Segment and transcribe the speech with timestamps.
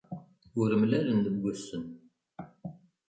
[0.61, 1.85] Ur mlalen deg wass-n.